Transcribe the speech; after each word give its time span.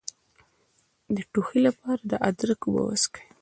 د 1.15 1.17
ټوخي 1.31 1.59
لپاره 1.67 2.01
د 2.09 2.13
ادرک 2.29 2.61
اوبه 2.65 2.81
وڅښئ 2.85 3.23